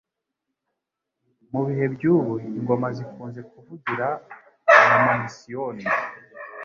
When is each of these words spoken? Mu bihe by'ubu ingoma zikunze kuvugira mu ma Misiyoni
Mu 1.51 1.61
bihe 1.67 1.85
by'ubu 1.93 2.33
ingoma 2.57 2.87
zikunze 2.97 3.39
kuvugira 3.51 4.07
mu 4.87 4.97
ma 5.05 5.13
Misiyoni 5.21 5.85